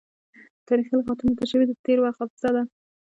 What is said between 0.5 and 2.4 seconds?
تاریخي لغتونه د ژبې د تیر وخت